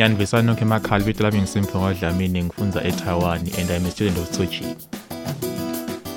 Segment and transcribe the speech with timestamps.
[0.00, 4.46] Yani besanokho emakhaya libito lami ngisimphiwe kwadlamini ngifunza eTaiwan and I'm a student of Tzu
[4.46, 4.64] Chi.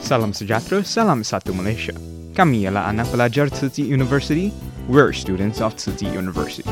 [0.01, 1.91] Salam Sujatro, Salam Satu Malaysia.
[2.33, 4.53] Kami ialah anak pelajar Tzu Chi University.
[4.87, 6.63] We're students of Tzu Chi University.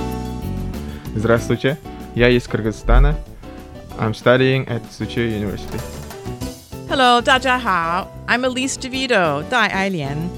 [1.18, 1.78] Здравствуйте,
[2.16, 3.14] я из Кыргызстана.
[4.00, 5.80] I'm studying at Tzu Chi University.
[6.88, 8.08] Hello, 大家好.
[8.28, 10.30] I'm Elise DeVito, Dai Ailian.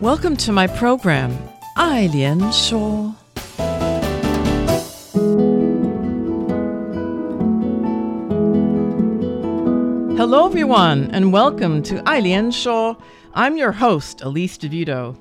[0.00, 1.36] Welcome to my program,
[1.76, 3.21] Ailian Show.
[10.52, 12.94] Everyone, and welcome to Ailian Shaw.
[13.32, 15.16] I'm your host, Elise DeVito.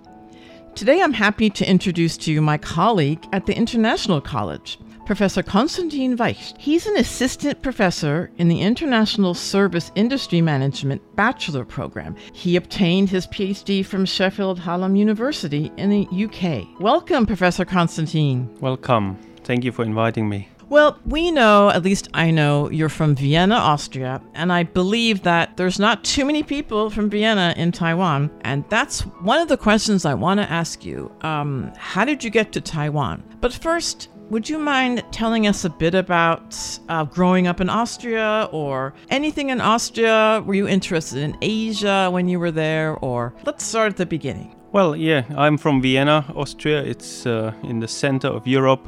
[0.76, 6.18] Today, I'm happy to introduce to you my colleague at the International College, Professor Konstantin
[6.18, 6.58] Weicht.
[6.58, 12.14] He's an assistant professor in the International Service Industry Management Bachelor Program.
[12.34, 16.68] He obtained his PhD from Sheffield Hallam University in the UK.
[16.82, 18.54] Welcome, Professor Konstantin.
[18.59, 19.18] Welcome.
[19.46, 20.50] Thank you for inviting me.
[20.72, 25.58] Well, we know, at least I know, you're from Vienna, Austria, and I believe that
[25.58, 28.31] there's not too many people from Vienna in Taiwan.
[28.45, 31.11] And that's one of the questions I want to ask you.
[31.23, 33.22] Um, how did you get to Taiwan?
[33.41, 36.57] But first, would you mind telling us a bit about
[36.88, 40.41] uh, growing up in Austria or anything in Austria?
[40.46, 42.96] Were you interested in Asia when you were there?
[43.01, 44.56] Or let's start at the beginning.
[44.72, 46.81] Well, yeah, I'm from Vienna, Austria.
[46.81, 48.88] It's uh, in the center of Europe.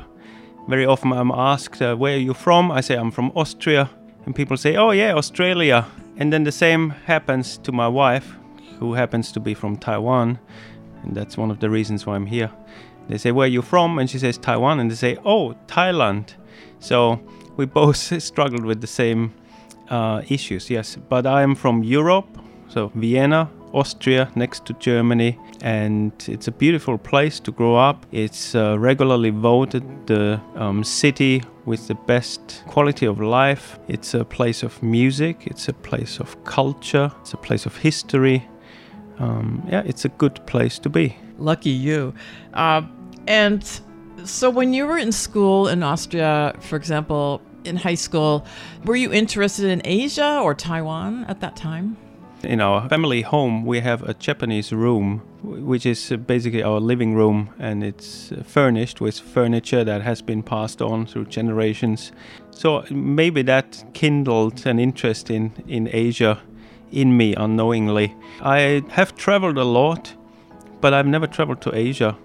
[0.68, 2.72] Very often I'm asked, uh, Where are you from?
[2.72, 3.90] I say, I'm from Austria.
[4.26, 5.86] And people say, Oh, yeah, Australia.
[6.18, 8.36] And then the same happens to my wife,
[8.80, 10.40] who happens to be from Taiwan.
[11.04, 12.50] And that's one of the reasons why I'm here.
[13.10, 14.00] They say, Where are you from?
[14.00, 14.80] And she says, Taiwan.
[14.80, 16.36] And they say, Oh, Thailand.
[16.80, 17.20] So
[17.58, 19.34] we both struggled with the same
[19.90, 20.96] uh, issues, yes.
[20.96, 22.28] But I'm from Europe,
[22.70, 28.06] so Vienna, Austria, next to Germany, and it's a beautiful place to grow up.
[28.12, 33.80] It's uh, regularly voted the um, city with the best quality of life.
[33.88, 38.48] It's a place of music, it's a place of culture, it's a place of history.
[39.20, 41.16] Um, yeah, it's a good place to be.
[41.38, 42.14] Lucky you.
[42.54, 42.84] Uh,
[43.28, 43.64] and
[44.24, 48.46] so, when you were in school in Austria, for example, in high school,
[48.86, 51.98] were you interested in Asia or Taiwan at that time?
[52.44, 57.16] In our family home, we have a Japanese room, which is uh, basically our living
[57.16, 62.12] room, and it's uh, furnished with furniture that has been passed on through generations.
[62.52, 66.42] So maybe that kindled an interest in, in Asia
[66.92, 68.14] in me unknowingly.
[68.42, 70.14] I have traveled a lot,
[70.82, 72.18] but I've never traveled to Asia,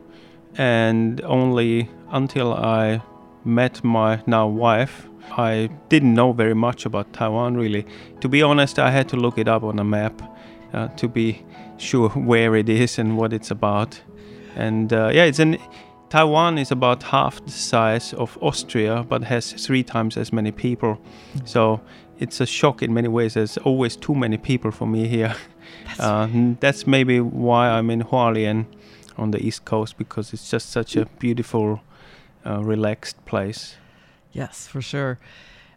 [0.56, 3.02] and only until I
[3.48, 7.86] met my now wife I didn't know very much about Taiwan really.
[8.20, 10.22] To be honest, I had to look it up on a map
[10.72, 11.44] uh, to be
[11.76, 14.00] sure where it is and what it's about.
[14.56, 15.58] And uh, yeah, it's an
[16.08, 20.98] Taiwan is about half the size of Austria, but has three times as many people.
[21.44, 21.82] So
[22.18, 23.34] it's a shock in many ways.
[23.34, 25.34] There's always too many people for me here.
[25.84, 26.28] That's, uh,
[26.60, 28.66] that's maybe why I'm in Hualien
[29.18, 31.80] on the east coast because it's just such a beautiful,
[32.46, 33.76] uh, relaxed place.
[34.32, 35.18] Yes, for sure.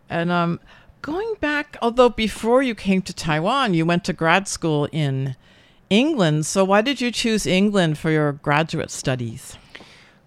[0.09, 0.59] And um,
[1.01, 5.35] going back, although before you came to Taiwan, you went to grad school in
[5.89, 6.45] England.
[6.45, 9.57] So why did you choose England for your graduate studies?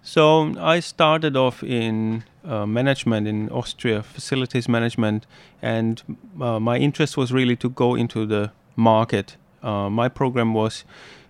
[0.01, 5.25] So I started off in uh, management in Austria, facilities management,
[5.61, 6.01] and
[6.39, 9.35] uh, my interest was really to go into the market.
[9.63, 10.83] Uh, my program was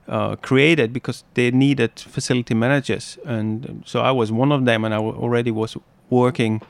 [0.07, 4.93] uh, created because they needed facility managers, and so I was one of them, and
[4.93, 5.77] I w- already was
[6.09, 6.61] working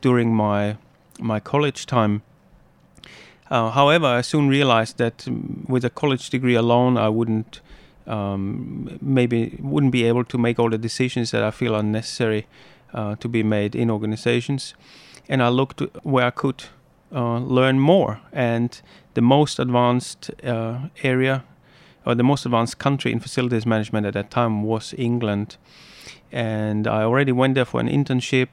[0.00, 0.76] during my
[1.18, 2.22] my college time.
[3.50, 7.60] Uh, however, I soon realized that um, with a college degree alone, I wouldn't
[8.06, 12.46] um, maybe wouldn't be able to make all the decisions that I feel are necessary
[12.92, 14.74] uh, to be made in organizations.
[15.28, 16.64] And I looked where I could
[17.12, 18.80] uh, learn more, and
[19.14, 21.44] the most advanced uh, area
[22.06, 25.56] or the most advanced country in facilities management at that time was England.
[26.32, 28.48] And I already went there for an internship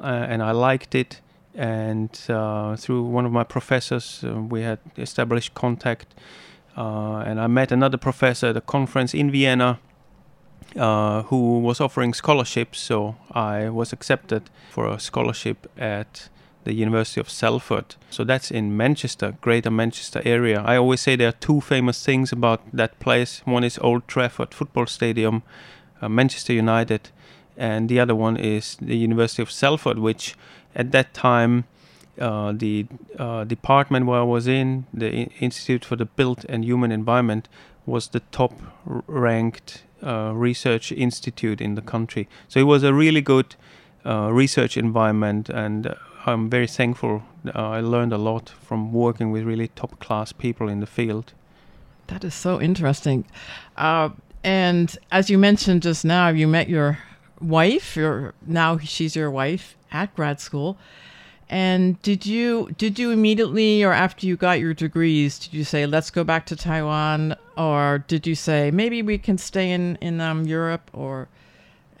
[0.00, 1.20] uh, and I liked it.
[1.54, 6.14] And uh, through one of my professors, uh, we had established contact.
[6.76, 9.78] Uh, and I met another professor at a conference in Vienna
[10.76, 12.78] uh, who was offering scholarships.
[12.78, 16.28] So I was accepted for a scholarship at
[16.64, 17.96] the University of Salford.
[18.10, 20.62] So that's in Manchester, Greater Manchester area.
[20.64, 23.42] I always say there are two famous things about that place.
[23.44, 25.42] One is Old Trafford Football Stadium,
[26.02, 27.10] uh, Manchester United,
[27.56, 30.34] and the other one is the University of Salford, which
[30.74, 31.64] at that time
[32.18, 32.86] uh, the
[33.18, 37.48] uh, department where I was in, the Institute for the Built and Human Environment,
[37.86, 38.52] was the top
[38.84, 42.28] ranked uh, research institute in the country.
[42.48, 43.56] So it was a really good
[44.04, 45.94] uh, research environment, and uh,
[46.26, 47.22] I'm very thankful.
[47.46, 51.32] Uh, I learned a lot from working with really top class people in the field.
[52.08, 53.24] That is so interesting.
[53.76, 54.10] Uh,
[54.44, 56.98] and as you mentioned just now, you met your
[57.40, 57.96] wife.
[57.96, 60.76] Your now she's your wife at grad school.
[61.48, 65.84] And did you did you immediately or after you got your degrees did you say
[65.84, 70.20] let's go back to Taiwan or did you say maybe we can stay in in
[70.20, 71.28] um, Europe or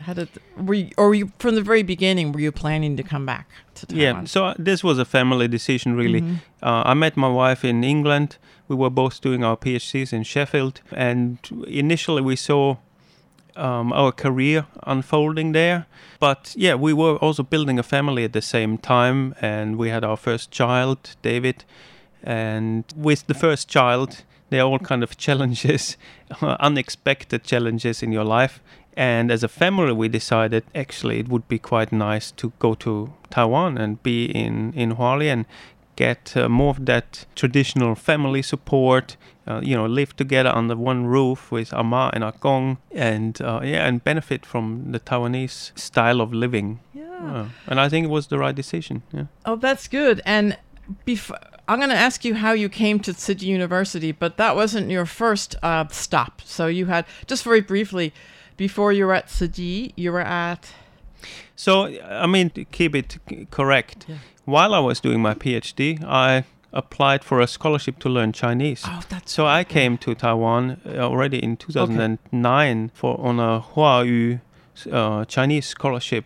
[0.00, 3.02] how did were you, or were you from the very beginning were you planning to
[3.02, 4.00] come back to Taiwan?
[4.02, 6.20] Yeah, so uh, this was a family decision, really.
[6.22, 6.36] Mhm.
[6.62, 8.36] Uh, I met my wife in England.
[8.68, 12.76] We were both doing our PhDs in Sheffield, and initially we saw
[13.56, 15.86] um, our career unfolding there.
[16.18, 20.04] But yeah, we were also building a family at the same time, and we had
[20.04, 21.64] our first child, David.
[22.22, 25.96] And with the first child, there are all kind of challenges,
[26.42, 28.60] unexpected challenges in your life.
[29.00, 33.10] And as a family, we decided actually it would be quite nice to go to
[33.30, 35.46] Taiwan and be in in Hualien,
[35.96, 39.16] get uh, more of that traditional family support.
[39.46, 43.88] Uh, you know, live together under one roof with Ama and Akong, and uh, yeah,
[43.88, 46.80] and benefit from the Taiwanese style of living.
[46.92, 47.46] Yeah.
[47.66, 49.02] and I think it was the right decision.
[49.12, 49.24] Yeah.
[49.46, 50.20] Oh, that's good.
[50.26, 50.58] And
[51.06, 51.38] before
[51.68, 54.90] I'm going to ask you how you came to Tzu Chi University, but that wasn't
[54.90, 56.42] your first uh, stop.
[56.44, 58.12] So you had just very briefly
[58.66, 60.62] before you were at Tzu Chi, you were at
[61.56, 61.72] So,
[62.24, 63.18] I mean, to keep it
[63.50, 64.06] correct,
[64.44, 68.82] while I was doing my PhD, I applied for a scholarship to learn Chinese.
[68.86, 74.40] Oh, that's so I came to Taiwan uh, already in 2009 for on a Huayu
[74.92, 76.24] uh, Chinese scholarship.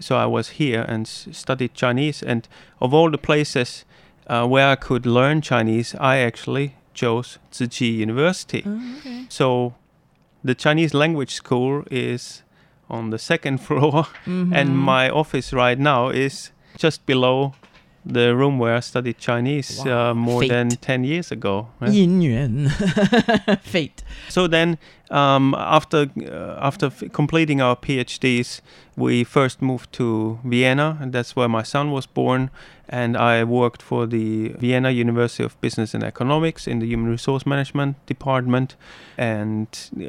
[0.00, 2.48] So I was here and s- studied Chinese, and
[2.80, 3.84] of all the places
[4.26, 8.62] uh, where I could learn Chinese, I actually chose Tzu University.
[8.66, 9.26] okay.
[9.28, 9.74] So
[10.44, 12.42] the Chinese language school is
[12.90, 14.52] on the second floor, Mhm.
[14.54, 17.52] and my office right now is just below
[18.12, 20.10] the room where I studied Chinese Wow.
[20.10, 20.50] uh, more Fate.
[20.50, 21.68] than 10 years ago.
[21.80, 22.68] 缘
[23.62, 24.02] fate.
[24.28, 24.76] So then,
[25.10, 28.60] um, after uh, after f- completing our PhDs,
[28.96, 32.50] we first moved to Vienna, and that's where my son was born.
[32.88, 37.46] And I worked for the Vienna University of Business and Economics in the Human Resource
[37.46, 38.76] Management department,
[39.16, 39.68] and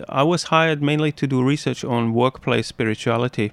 [0.10, 3.52] I was hired mainly to do research on workplace spirituality.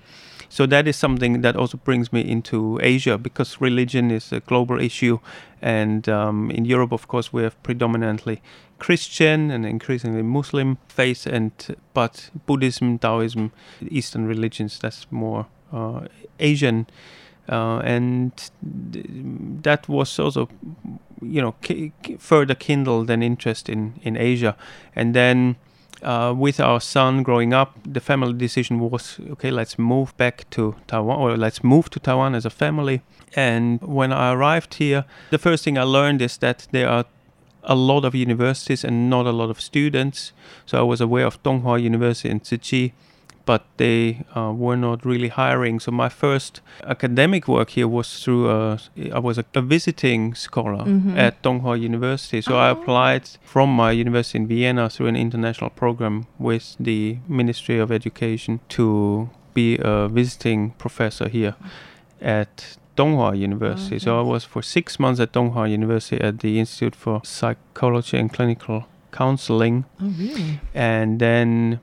[0.49, 4.81] So that is something that also brings me into Asia because religion is a global
[4.81, 5.19] issue,
[5.63, 8.43] and um, in Europe, of course, we have predominantly
[8.79, 11.53] Christian and increasingly Muslim faith, and
[11.95, 13.53] but Buddhism, Taoism,
[13.89, 16.07] Eastern religions that's more uh,
[16.39, 16.87] Asian,
[17.49, 18.33] uh, and
[18.93, 19.07] th-
[19.63, 20.49] that was also
[21.21, 24.57] you know ki- ki- further kindled an interest in in Asia,
[24.95, 25.57] and then.
[26.05, 30.75] Uh, with our son growing up, the family decision was okay, let's move back to
[30.89, 33.03] Taiwan, or let's move to Taiwan as a family.
[33.37, 37.05] And when I arrived here, the first thing I learned is that there are
[37.63, 40.33] a lot of universities and not a lot of students.
[40.67, 42.91] So I was aware of Donghua University in Tzu
[43.45, 45.81] but they uh, were not really hiring.
[45.81, 48.79] So my first academic work here was through a,
[49.13, 51.17] I was a, a visiting scholar Mhm.
[51.17, 52.41] at Donghua University.
[52.41, 52.73] So I Oh.
[52.73, 58.61] applied from my university in Vienna through an international program with the Ministry of Education
[58.71, 61.55] to be a visiting professor here
[62.21, 63.99] at Donghua University.
[63.99, 68.33] So I was for six months at Donghua University at the Institute for Psychology and
[68.33, 69.85] Clinical Counseling.
[70.01, 70.61] Oh, really?
[70.75, 71.81] And then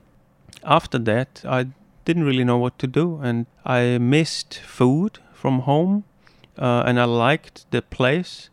[0.64, 1.66] after that, I
[2.04, 6.04] didn't really know what to do, and I missed food from home,
[6.58, 8.50] uh, and I liked the place,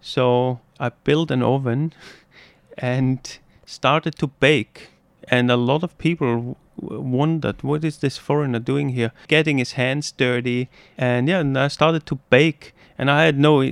[0.00, 1.92] so I built an oven
[2.78, 4.90] and started to bake.
[5.28, 9.12] And a lot of people wondered, what is this foreigner doing here?
[9.28, 12.74] Getting his hands dirty, and yeah, and I started to bake.
[12.98, 13.62] And I had no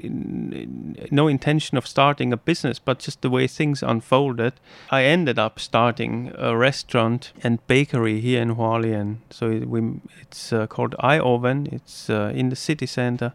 [1.10, 4.54] no intention of starting a business, but just the way things unfolded,
[4.90, 9.18] I ended up starting a restaurant and bakery here in Hualien.
[9.30, 11.68] So it, we, it's uh, called I Oven.
[11.72, 13.32] It's uh, in the city center.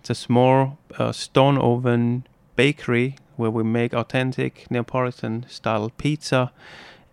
[0.00, 6.52] It's a small uh, stone oven bakery where we make authentic Neapolitan style pizza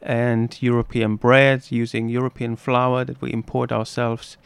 [0.01, 4.37] and European bread using European flour that we import ourselves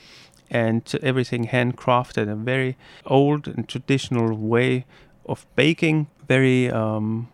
[0.54, 4.86] and everything handcrafted a very old and traditional way
[5.26, 7.28] of baking very um,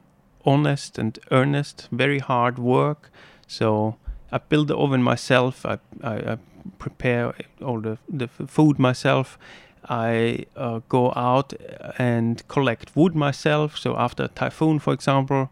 [0.45, 3.11] honest and earnest very hard work.
[3.47, 3.97] So
[4.31, 6.37] i build the oven myself i, I, I
[6.77, 7.33] prepare
[7.63, 9.39] all the, the food myself.
[9.87, 11.53] I uh, go out
[11.97, 13.77] and collect wood myself.
[13.77, 15.49] So after a typhoon for example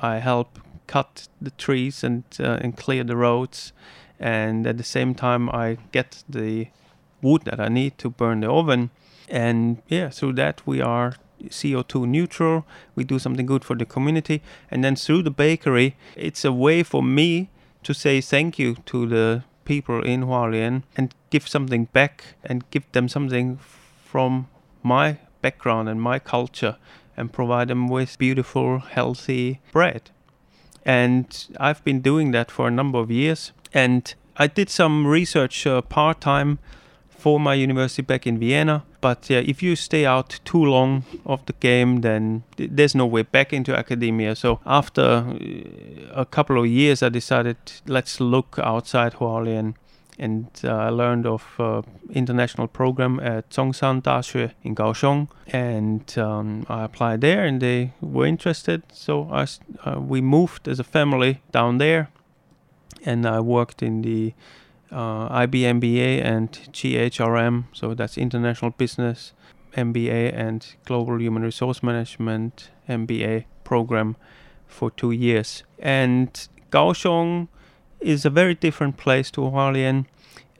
[0.00, 3.72] i help cut the trees and uh, and clear the roads.
[4.18, 6.68] And at the same time i get the
[7.24, 8.90] wood that I need to burn the oven.
[9.28, 12.64] And yeah, through that we are CO2 neutral.
[12.94, 14.42] We do something good for the community.
[14.70, 17.50] And then through the bakery, it's a way for me
[17.82, 22.90] to say thank you to the people in Hualien and give something back and give
[22.92, 23.58] them something
[24.04, 24.46] from
[24.82, 26.76] my background and my culture
[27.16, 30.10] and provide them with beautiful, healthy bread.
[30.84, 31.26] And
[31.58, 33.52] I've been doing that for a number of years.
[33.72, 36.58] And I did some research uh, part time
[37.24, 38.82] for my university back in Vienna.
[39.00, 43.22] But yeah, if you stay out too long of the game, then there's no way
[43.22, 44.34] back into academia.
[44.36, 49.74] So after uh, a couple of years, I decided let's look outside Hualien.
[50.18, 56.66] And uh, I learned of uh, international program at Zhongshan Daxue in Kaohsiung, and um,
[56.68, 58.82] I applied there, and they were interested.
[58.92, 59.46] So I,
[59.84, 62.10] uh, we moved as a family down there,
[63.04, 64.34] and I worked in the
[64.94, 69.32] uh, IB MBA and GHRM, so that's International Business
[69.76, 74.16] MBA and Global Human Resource Management MBA program
[74.66, 75.64] for two years.
[75.78, 77.48] And Kaohsiung
[78.00, 80.06] is a very different place to Hualien.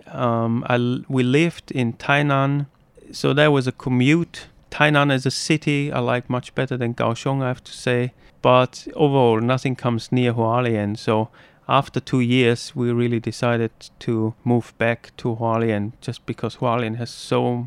[0.09, 2.67] Um, I, we lived in Tainan,
[3.13, 4.47] so there was a commute.
[4.71, 8.13] Tainan as a city I like much better than Kaohsiung, I have to say.
[8.43, 11.31] But overall, nothing comes near Hualien, so
[11.69, 17.11] after two years, we really decided to move back to Hualien just because Hualien has
[17.11, 17.67] so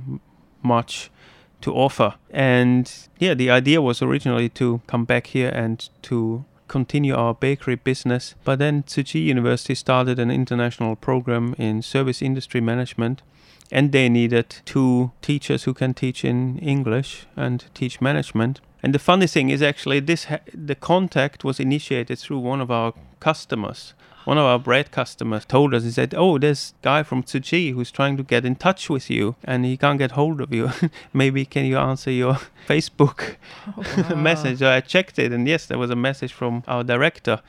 [0.61, 1.09] much
[1.61, 2.15] to offer.
[2.29, 7.75] And yeah, the idea was originally to come back here and to continue our bakery
[7.75, 8.35] business.
[8.43, 13.21] But then Tzu Chi University started an international program in service industry management.
[13.71, 18.61] And they needed two teachers who can teach in English and teach management.
[18.83, 22.69] And the funny thing is actually this ha- the contact was initiated through one of
[22.71, 23.93] our customers.
[24.25, 27.71] One of our bread customers told us, he said, Oh, there's guy from Tzu Chi
[27.71, 30.69] who's trying to get in touch with you and he can't get hold of you.
[31.13, 32.33] Maybe can you answer your
[32.67, 34.15] Facebook oh, wow.
[34.15, 34.59] message?
[34.59, 37.41] So I checked it and yes, there was a message from our director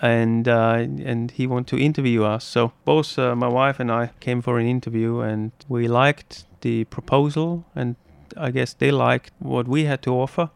[0.00, 2.44] and uh, and he wanted to interview us.
[2.44, 6.84] So both uh, my wife and I came for an interview, and we liked the
[6.84, 7.96] proposal, and
[8.36, 10.50] I guess they liked what we had to offer,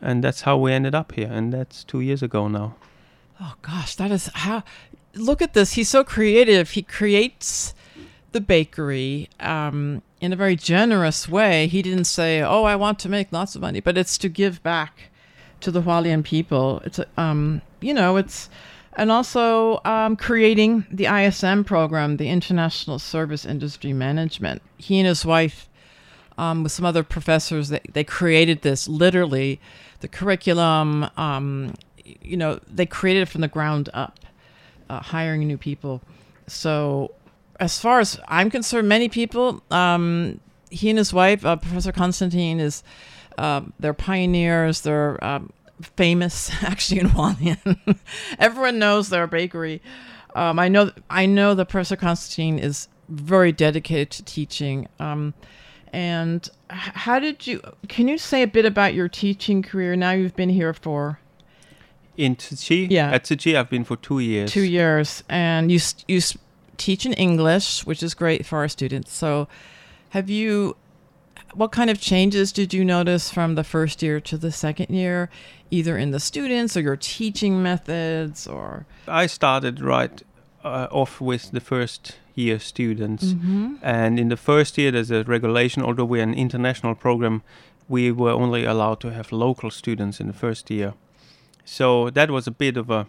[0.00, 1.30] and that's how we ended up here.
[1.30, 2.76] And that's two years ago now.
[3.40, 4.62] Oh gosh, that is how.
[5.14, 5.72] Look at this.
[5.72, 6.70] He's so creative.
[6.70, 7.74] He creates
[8.32, 11.66] the bakery um, in a very generous way.
[11.66, 14.62] He didn't say, "Oh, I want to make lots of money," but it's to give
[14.62, 15.10] back
[15.60, 16.82] to the Hualien people.
[16.84, 18.50] It's um, you know, it's
[18.96, 24.62] and also um, creating the ISM program, the International Service Industry Management.
[24.78, 25.68] He and his wife,
[26.38, 29.60] um, with some other professors, they, they created this literally,
[30.00, 31.74] the curriculum, um,
[32.04, 34.20] you know, they created it from the ground up,
[34.88, 36.02] uh, hiring new people.
[36.46, 37.12] So,
[37.58, 40.40] as far as I'm concerned, many people, um,
[40.70, 42.82] he and his wife, uh, Professor Constantine, is
[43.38, 44.82] uh, they're pioneers.
[44.82, 47.98] They're um, famous actually in Hualien.
[48.38, 49.82] Everyone knows their bakery.
[50.34, 50.90] Um, I know.
[51.08, 54.88] I know that Professor Constantine is very dedicated to teaching.
[55.92, 57.60] And how did you?
[57.88, 59.96] Can you say a bit about your teaching career?
[59.96, 61.18] Now you've been here for
[62.16, 63.10] in Tzu Yeah.
[63.10, 64.52] At Tzu I've been for two years.
[64.52, 65.22] Two years.
[65.28, 66.20] And you, you
[66.76, 69.12] teach in English, which is great for our students.
[69.12, 69.48] So,
[70.10, 70.76] have you,
[71.54, 75.28] what kind of changes did you notice from the first year to the second year,
[75.70, 78.86] either in the students or your teaching methods or?
[79.06, 80.22] I started right
[80.66, 83.24] uh, off with the first year students.
[83.24, 83.76] Mm-hmm.
[83.82, 87.42] And in the first year, there's a regulation, although we're an international program,
[87.88, 90.94] we were only allowed to have local students in the first year.
[91.64, 93.06] So that was a bit of a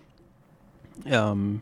[1.11, 1.61] um,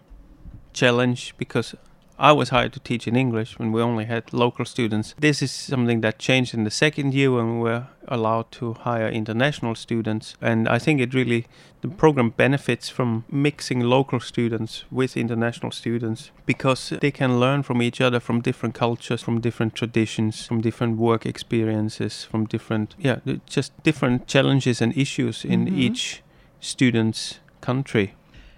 [0.74, 1.76] challenge because
[2.18, 5.14] I was hired to teach in English when we only had local students.
[5.20, 9.10] This is something that changed in the second year when we were allowed to hire
[9.10, 10.36] international students.
[10.42, 11.46] And I think it really,
[11.82, 17.82] the program benefits from mixing local students with international students because they can learn from
[17.82, 23.20] each other from different cultures, from different traditions, from different work experiences, from different, yeah,
[23.46, 25.78] just different challenges and issues in Mhm.
[25.78, 26.22] each
[26.62, 28.14] student's country.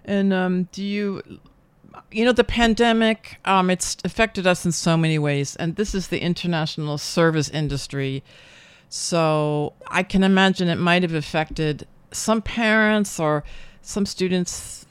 [0.05, 1.21] And um, do you,
[2.11, 6.07] you know, the pandemic, um, it's affected us in so many ways, and this is
[6.07, 8.23] the international service industry.
[8.89, 13.43] So I can imagine it might have affected some parents or
[13.81, 14.85] some students.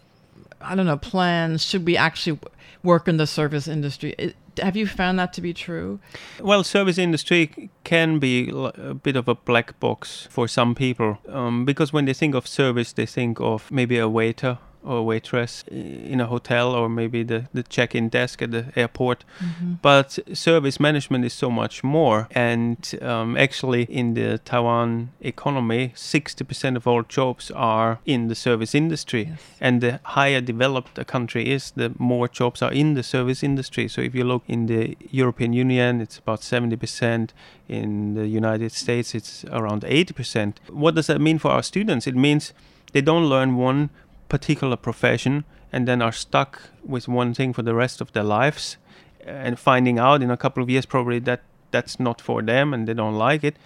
[0.61, 1.65] I don't know plans.
[1.65, 2.39] Should we actually
[2.83, 4.15] work in the service industry?
[4.19, 5.99] It, have you found that to be true?
[6.41, 11.65] Well, service industry can be a bit of a black box for some people um,
[11.65, 16.21] because when they think of service, they think of maybe a waiter or waitress in
[16.21, 19.25] a hotel or maybe the, the check-in desk at the airport.
[19.41, 19.79] Mhm.
[19.83, 22.29] But service management is so much more.
[22.31, 28.75] And um, actually, in the Taiwan economy, 60% of all jobs are in the service
[28.75, 29.33] industry.
[29.61, 33.89] And the higher developed a country is, the more jobs are in the service industry.
[33.89, 37.31] So if you look in the European Union, it's about 70%.
[37.69, 40.55] In the United States, it's around 80%.
[40.69, 42.07] What does that mean for our students?
[42.07, 42.53] It means
[42.93, 43.91] they don't learn one
[44.29, 48.77] particular profession and then are stuck with one thing for the rest of their lives
[49.25, 52.87] and finding out in a couple of years probably that that's not for them and
[52.87, 53.57] they don't like it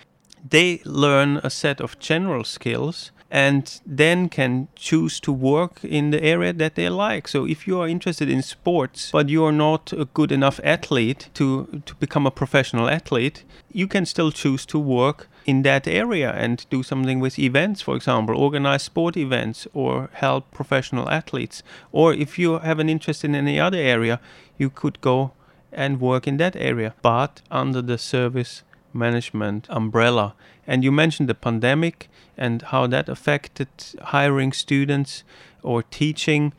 [0.49, 6.23] they learn a set of general skills and then can choose to work in the
[6.23, 7.29] area that they like.
[7.29, 11.29] So if you are interested in sports but you are not a good enough athlete
[11.35, 16.30] to to become a professional athlete, you can still choose to work in that area
[16.32, 21.62] and do something with events, for example, organize sport events or help professional athletes.
[21.92, 24.20] Or if you have an interest in any other area,
[24.59, 25.32] you could go
[25.73, 30.35] and work in that area, but under the service management umbrella.
[30.66, 33.68] And you mentioned the pandemic and how that affected
[34.02, 35.25] hiring students
[35.62, 36.52] or teaching.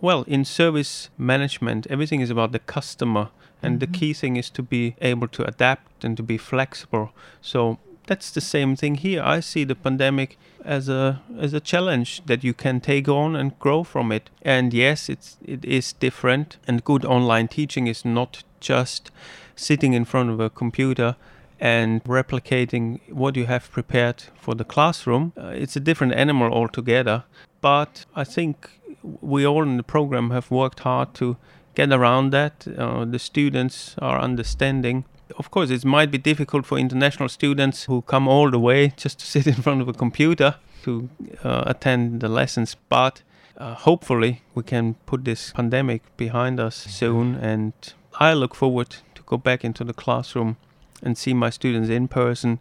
[0.00, 3.30] Well, in service management, everything is about the customer,
[3.62, 3.94] and the mm-hmm.
[3.94, 7.12] key thing is to be able to adapt and to be flexible.
[7.40, 9.22] So that's the same thing here.
[9.22, 13.58] I see the pandemic as a as a challenge that you can take on and
[13.58, 14.30] grow from it.
[14.42, 16.56] And yes, it's it is different.
[16.66, 19.10] And good online teaching is not just
[19.54, 21.16] sitting in front of a computer
[21.58, 25.32] and replicating what you have prepared for the classroom.
[25.36, 27.24] Uh, it's a different animal altogether.
[27.60, 28.70] But I think
[29.02, 31.36] we all in the program have worked hard to
[31.74, 32.66] get around that.
[32.76, 35.04] Uh, the students are understanding.
[35.36, 39.18] Of course, it might be difficult for international students who come all the way just
[39.20, 41.08] to sit in front of a computer to
[41.42, 43.22] uh, attend the lessons, but
[43.56, 47.34] uh, hopefully we can put this pandemic behind us soon.
[47.34, 47.72] And
[48.20, 50.56] I look forward to go back into the classroom
[51.02, 52.60] and see my students in person,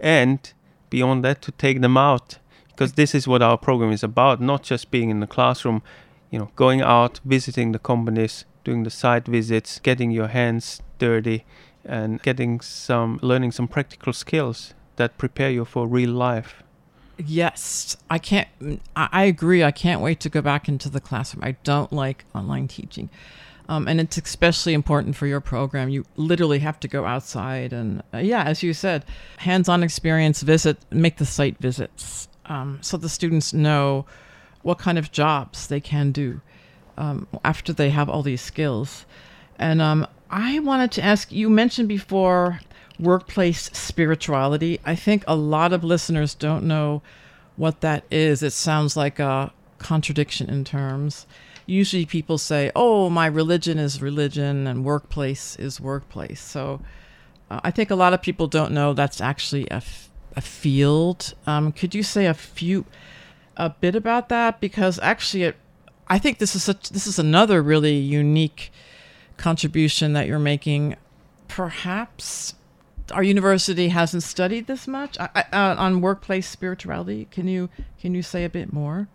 [0.00, 0.52] and
[0.90, 2.38] beyond that, to take them out
[2.80, 5.82] because this is what our program is about not just being in the classroom
[6.30, 11.44] you know going out visiting the companies doing the site visits getting your hands dirty
[11.84, 16.62] and getting some learning some practical skills that prepare you for real life
[17.26, 18.48] Yes, I can't.
[18.96, 19.62] I, agree.
[19.62, 21.44] I can't wait to go back into the classroom.
[21.44, 23.10] I don't like online teaching,
[23.68, 25.88] um, and it's especially important for your program.
[25.90, 29.04] You literally have to go outside, and uh, yeah, as you said,
[29.38, 30.42] hands-on experience.
[30.42, 34.06] Visit, make the site visits, um, so the students know
[34.62, 36.40] what kind of jobs they can do
[36.96, 39.04] um, after they have all these skills.
[39.58, 41.32] And um, I wanted to ask.
[41.32, 42.60] You mentioned before
[42.98, 44.78] workplace spirituality.
[44.84, 47.02] I think a lot of listeners don't know
[47.56, 48.42] what that is.
[48.42, 51.26] It sounds like a contradiction in terms.
[51.66, 56.40] Usually people say, oh, my religion is religion and workplace is workplace.
[56.40, 56.80] So
[57.50, 61.34] uh, I think a lot of people don't know that's actually a, f- a field.
[61.46, 62.84] Um, could you say a few,
[63.56, 64.60] a bit about that?
[64.60, 65.56] Because actually, it,
[66.08, 68.72] I think this is such, this is another really unique
[69.40, 70.96] contribution that you're making.
[71.48, 72.54] Perhaps
[73.12, 77.26] our university hasn't studied this much I, I, uh, on workplace spirituality.
[77.30, 77.68] Can you
[78.00, 79.08] can you say a bit more?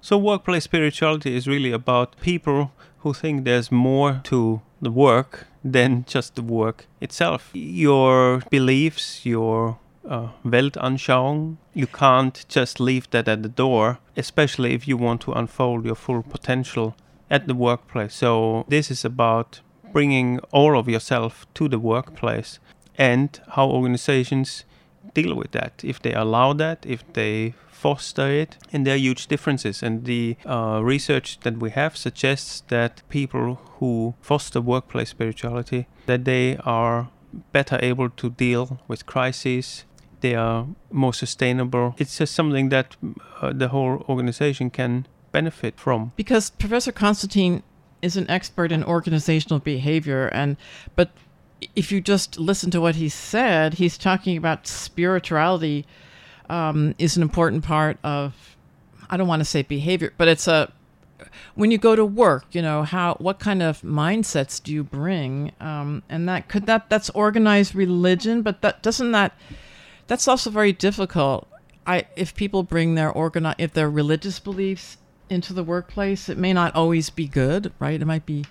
[0.00, 6.04] So workplace spirituality is really about people who think there's more to the work than
[6.06, 7.50] just the work itself.
[7.54, 14.86] Your beliefs, your uh, Weltanschauung, you can't just leave that at the door, especially if
[14.86, 16.94] you want to unfold your full potential
[17.28, 18.14] at the workplace.
[18.14, 19.60] So this is about
[19.96, 22.58] bringing all of yourself to the workplace
[22.98, 24.64] and how organizations
[25.14, 29.26] deal with that, if they allow that, if they foster it, and there are huge
[29.26, 29.82] differences.
[29.82, 36.26] And the uh, research that we have suggests that people who foster workplace spirituality that
[36.26, 37.08] they are
[37.52, 39.86] better able to deal with crises.
[40.20, 41.94] They are more sustainable.
[41.96, 42.96] It's just something that
[43.40, 46.12] uh, the whole organization can benefit from.
[46.16, 47.62] Because Professor Constantine
[48.02, 50.56] is an expert in organizational behavior, and
[50.94, 51.10] but
[51.74, 55.86] if you just listen to what he said, he's talking about spirituality
[56.50, 58.56] um, is an important part of.
[59.08, 60.72] I don't want to say behavior, but it's a
[61.54, 65.52] when you go to work, you know how what kind of mindsets do you bring,
[65.60, 69.32] um, and that could that that's organized religion, but that doesn't that
[70.06, 71.48] that's also very difficult.
[71.86, 76.52] I if people bring their organi- if their religious beliefs into the workplace, it may
[76.52, 78.00] not always be good, right?
[78.00, 78.44] It might be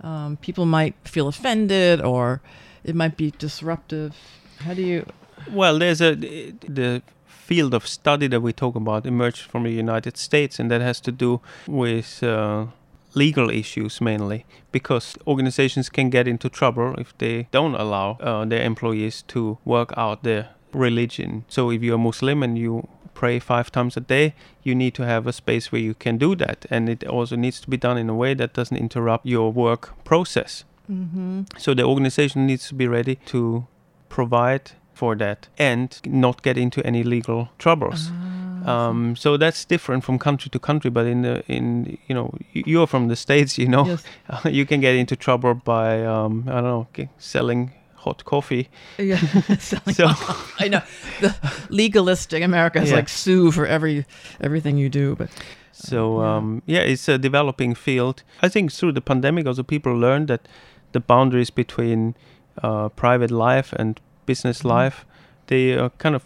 [0.00, 2.40] um, people might feel offended, or
[2.84, 4.14] it might be disruptive.
[4.58, 5.06] How do you?
[5.50, 10.16] Well, there's a the field of study that we talk about emerged from the United
[10.16, 12.66] States, and that has to do with uh,
[13.14, 18.62] legal issues mainly, because organizations can get into trouble if they don't allow uh, their
[18.62, 21.44] employees to work out their religion.
[21.48, 25.04] So if you're a Muslim and you pray five times a day, you need to
[25.04, 27.96] have a space where you can do that, and it also needs to be done
[28.00, 30.64] in a way that doesn't interrupt your work process.
[30.90, 31.42] Mm-hmm.
[31.58, 33.66] So the organization needs to be ready to
[34.08, 38.10] provide for that and not get into any legal troubles.
[38.10, 38.30] Ah,
[38.66, 40.90] Um, so that's different from country to country.
[40.90, 44.04] But in the in you know you're from the states, you know, Yes.
[44.58, 46.86] you can get into trouble by um, I don't know
[47.18, 47.72] selling
[48.04, 48.68] hot coffee.
[48.98, 49.16] Yeah,
[49.58, 50.08] selling So-
[50.64, 50.80] I know
[51.20, 51.34] the
[51.70, 52.96] legalistic America is Yeah.
[52.96, 54.04] like sue for every
[54.40, 55.28] everything you do, but
[55.72, 58.22] So um, yeah, it's a developing field.
[58.46, 60.40] I think through the pandemic, also people learned that
[60.92, 62.14] the boundaries between
[62.62, 64.70] uh, private life and business Mhm.
[64.82, 65.04] life
[65.46, 66.22] they uh, kind of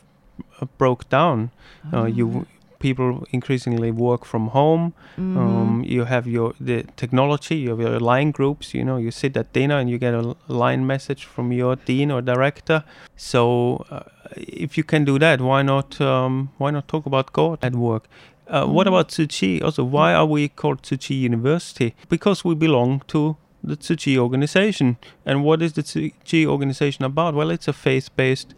[0.60, 1.50] uh, broke down.
[1.92, 2.06] Uh, Ah.
[2.18, 2.46] you
[2.78, 4.92] people increasingly work from home.
[5.16, 5.36] Mhm.
[5.36, 7.56] Um, you have your the technology.
[7.56, 8.74] You have your line groups.
[8.74, 12.10] You know, you sit at dinner and you get a line message from your dean
[12.10, 12.82] or director.
[13.16, 14.00] So uh,
[14.36, 16.00] if you can do that, why not?
[16.00, 18.04] Um, why not talk about God at work?
[18.50, 18.92] Uh, What Mhm.
[18.92, 19.60] about Tzu Chi?
[19.64, 21.94] Also, why are we called Tzu Chi University?
[22.08, 24.96] Because we belong to the Tzu Chi organization.
[25.26, 27.34] And what is the Tzu Chi organization about?
[27.34, 28.54] Well, it's a faith-based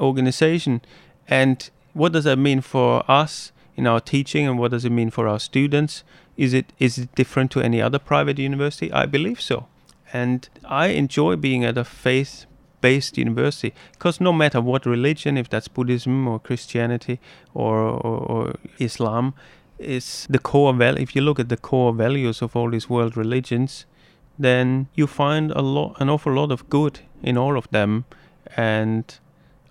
[0.00, 0.80] organization.
[1.28, 5.10] And what does that mean for us in our teaching, and what does it mean
[5.10, 6.04] for our students?
[6.36, 8.92] Is it is it different to any other private university?
[8.92, 9.66] I believe so.
[10.12, 12.46] And I enjoy being at a faith
[12.80, 17.18] based university because no matter what religion, if that's Buddhism or Christianity
[17.54, 19.34] or, or, or Islam,
[19.78, 20.96] is the core val.
[20.98, 23.86] If you look at the core values of all these world religions,
[24.38, 28.04] then you find a lot, an awful lot of good in all of them,
[28.56, 29.18] and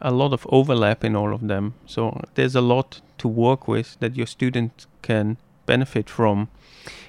[0.03, 1.73] a lot of overlap in all of them.
[1.85, 6.49] So there's a lot to work with that your students can benefit from.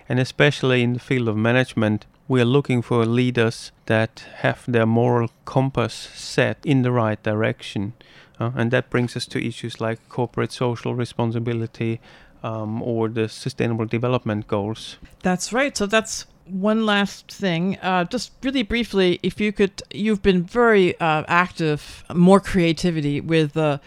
[0.09, 4.87] And especially in the field of management, we are looking for leaders that have their
[4.87, 7.95] moral compass set in the right direction.
[8.41, 12.01] Uh, and that brings us to issues like corporate social responsibility
[12.43, 14.99] um, or the sustainable development goals.
[15.23, 15.77] That's right.
[15.77, 17.79] So that's one last thing.
[17.79, 23.53] Uh, just really briefly, if you could, you've been very uh, active, more creativity with
[23.55, 23.81] the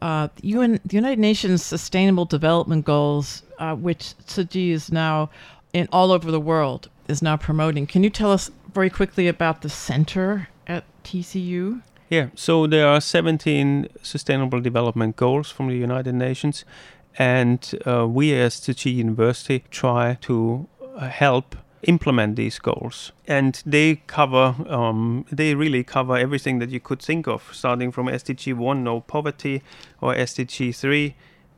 [0.00, 5.30] uh, UN, the United Nations Sustainable Development Goals, uh, which Tzu Chi is now
[5.72, 7.86] in all over the world is now promoting.
[7.86, 11.82] Can you tell us very quickly about the center at TCU?
[12.08, 16.64] Yeah, so there are 17 sustainable development goals from the United Nations,
[17.18, 23.12] and uh, we as Tzu Chi University try to uh, help implement these goals.
[23.26, 28.06] And they cover, um, they really cover everything that you could think of, starting from
[28.06, 29.62] SDG 1, no poverty,
[30.00, 31.14] or SDG 3,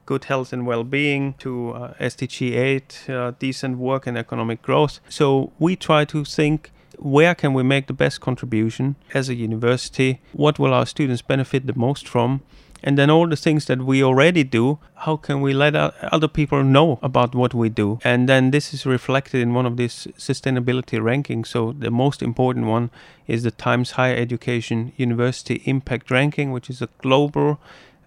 [0.07, 5.01] good health and well-being to uh, SDG 8, uh, decent work and economic growth.
[5.09, 10.21] So we try to think where can we make the best contribution as a university?
[10.33, 12.43] What will our students benefit the most from?
[12.83, 16.63] And then all the things that we already do, how can we let other people
[16.63, 17.99] know about what we do?
[18.05, 21.49] And then this is reflected in one of these sustainability rankings.
[21.49, 22.91] So the most important one
[23.27, 27.59] is the Times Higher Education University Impact Ranking, which is a global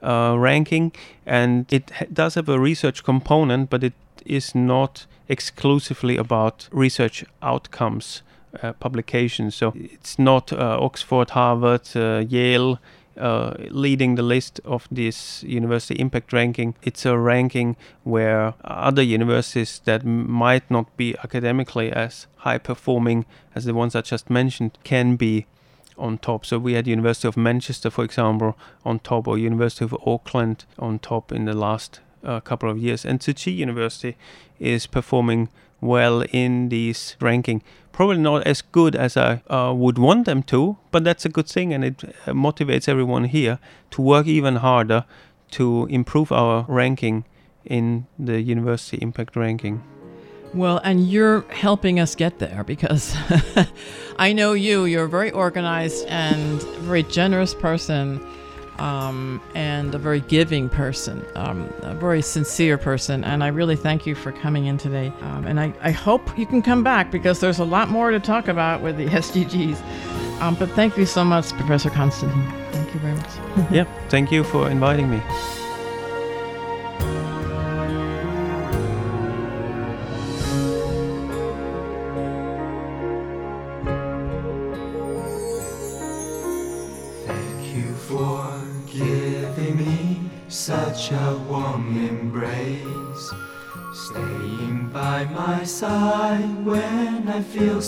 [0.01, 0.91] uh, ranking,
[1.25, 3.93] and it does have a research component, but it
[4.25, 8.21] is not exclusively about research outcomes.
[8.61, 12.77] Uh, publications, so it's not uh, Oxford, Harvard, uh, Yale
[13.17, 16.75] uh, leading the list of this university impact ranking.
[16.81, 23.65] It's a ranking where other universities that might not be academically as high performing as
[23.65, 25.45] the ones I just mentioned can be
[25.97, 26.45] on top.
[26.45, 30.99] So we had University of Manchester, for example, on top, or University of Auckland on
[30.99, 33.05] top in the last uh, couple of years.
[33.05, 34.17] And Tzu Chi University
[34.59, 35.49] is performing
[35.83, 37.61] well in these ranking.
[37.91, 41.47] Probably not as good as I uh, would want them to, but that's a good
[41.47, 43.59] thing, and it uh, motivates everyone here
[43.91, 45.05] to work even harder
[45.51, 47.25] to improve our ranking
[47.65, 49.83] in the university impact ranking.
[50.53, 53.15] Well, and you're helping us get there because
[54.19, 54.85] I know you.
[54.85, 58.19] You're a very organized and very generous person,
[58.79, 63.23] um, and a very giving person, um, a very sincere person.
[63.23, 65.13] And I really thank you for coming in today.
[65.21, 68.19] Um, and I, I hope you can come back because there's a lot more to
[68.19, 69.81] talk about with the SDGs.
[70.41, 72.51] Um, but thank you so much, Professor Constantine.
[72.71, 73.31] Thank you very much.
[73.71, 75.21] yeah, thank you for inviting me.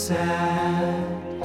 [0.06, 1.41] Sad.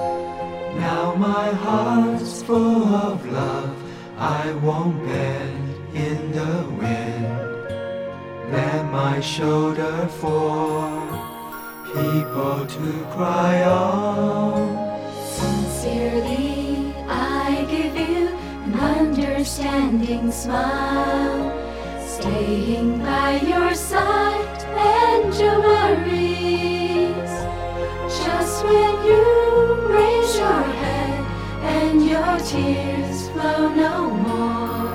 [0.84, 3.74] Now my heart's full of love,
[4.18, 8.52] I won't bend in the wind.
[8.52, 10.76] Let my shoulder for
[11.94, 14.60] people to cry on.
[15.38, 18.28] Sincerely, I give you
[18.66, 21.40] an understanding smile,
[22.06, 25.70] staying by your side and your.
[28.30, 29.24] Just when you
[29.96, 31.20] raise your head
[31.76, 33.94] and your tears flow no
[34.26, 34.92] more.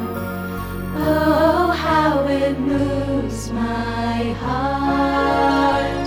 [1.08, 6.06] Oh, how it moves my heart.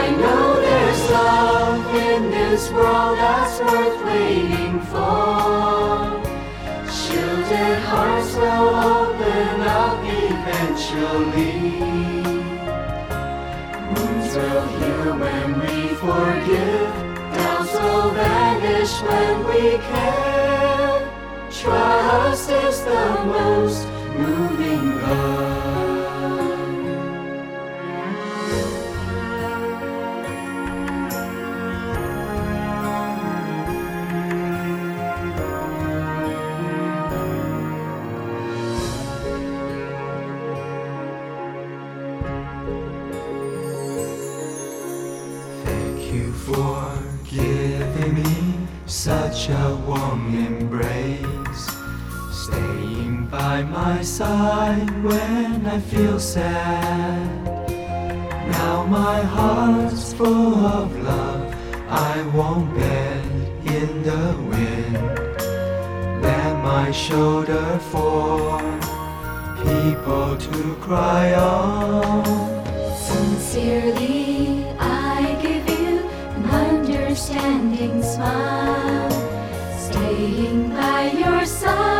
[0.00, 6.20] I know there's love in this world that's worth waiting for.
[6.98, 11.62] Shielded hearts will open up eventually.
[13.94, 15.37] Wounds will heal when
[16.00, 16.94] forgive.
[17.34, 21.00] Doubts will vanish when we care.
[21.50, 23.97] Trust is the most
[53.58, 57.44] by my side when I feel sad.
[58.52, 61.42] Now my heart's full of love,
[61.88, 64.94] I won't bend in the wind.
[66.22, 68.60] Let my shoulder for
[69.64, 72.24] people to cry on.
[72.96, 75.98] Sincerely, I give you
[76.36, 79.10] an understanding smile,
[79.88, 81.97] staying by your side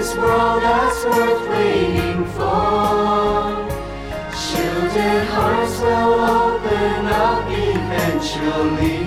[0.00, 3.52] this world that's worth waiting for.
[4.44, 9.04] Shielded hearts will open up eventually.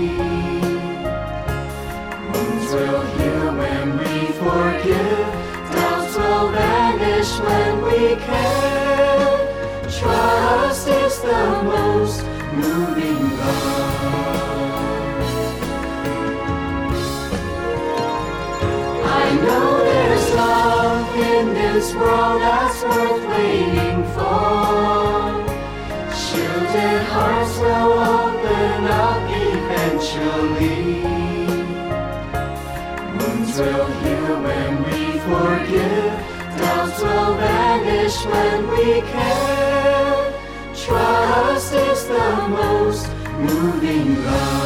[2.29, 5.29] Wounds will heal when we forgive.
[5.73, 9.37] Doubts will vanish when we care.
[9.97, 13.72] Trust is the most moving love.
[21.83, 25.43] This world that's worth waiting for.
[26.23, 31.03] Shielded hearts will open up eventually.
[33.17, 36.13] Wounds will heal when we forgive.
[36.57, 40.33] Doubts will vanish when we care.
[40.83, 44.62] Trust is the most moving love.